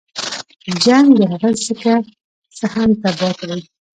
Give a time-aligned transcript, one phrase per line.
[0.83, 1.93] جنګ د هغه څه که
[2.57, 3.61] څه هم تباه کړي.